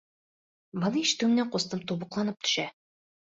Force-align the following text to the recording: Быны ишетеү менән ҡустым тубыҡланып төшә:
Быны 0.85 0.99
ишетеү 1.03 1.29
менән 1.33 1.51
ҡустым 1.57 1.85
тубыҡланып 1.91 2.41
төшә: 2.47 2.65